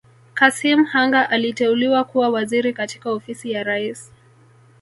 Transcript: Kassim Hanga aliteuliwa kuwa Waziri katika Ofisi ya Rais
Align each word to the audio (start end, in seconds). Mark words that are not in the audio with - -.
Kassim 0.33 0.83
Hanga 0.85 1.29
aliteuliwa 1.29 2.03
kuwa 2.03 2.29
Waziri 2.29 2.73
katika 2.73 3.11
Ofisi 3.11 3.51
ya 3.51 3.63
Rais 3.63 4.11